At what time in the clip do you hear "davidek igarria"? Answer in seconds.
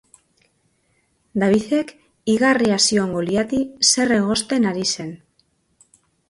1.43-2.79